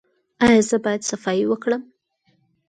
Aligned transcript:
ایا 0.45 0.61
زه 0.69 0.77
باید 0.83 1.07
صفايي 1.11 1.45
وکړم؟ 1.47 1.81